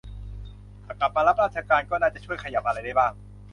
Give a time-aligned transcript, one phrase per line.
[0.85, 3.11] ถ้ากลับมารับราชการก็น่าจะช่วยขยับอะไรได้บ้าง